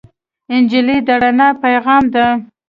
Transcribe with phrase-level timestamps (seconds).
[0.61, 2.25] نجلۍ د رڼا پېغام ده.